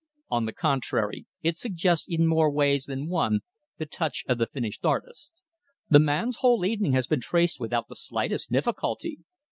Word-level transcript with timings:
On 0.31 0.47
the 0.47 0.51
contrary, 0.51 1.27
it 1.43 1.59
suggests 1.59 2.07
in 2.09 2.25
more 2.25 2.49
ways 2.51 2.85
than 2.85 3.07
one 3.07 3.41
the 3.77 3.85
touch 3.85 4.23
of 4.27 4.39
the 4.39 4.47
finished 4.47 4.83
artist. 4.83 5.43
The 5.91 5.99
man's 5.99 6.37
whole 6.37 6.65
evening 6.65 6.93
has 6.93 7.05
been 7.05 7.21
traced 7.21 7.59
without 7.59 7.87
the 7.87 7.95
slightest 7.95 8.51
difficulty. 8.51 9.19